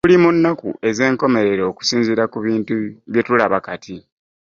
[0.05, 2.73] Tuli mu nnaku ezenkomerero okusinziira ku bintu
[3.11, 3.97] byetulaba kati.